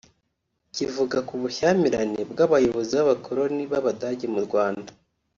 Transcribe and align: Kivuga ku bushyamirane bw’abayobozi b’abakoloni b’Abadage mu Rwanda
Kivuga 0.75 1.17
ku 1.27 1.33
bushyamirane 1.41 2.21
bw’abayobozi 2.31 2.91
b’abakoloni 2.97 3.63
b’Abadage 3.71 4.25
mu 4.33 4.39
Rwanda 4.45 4.91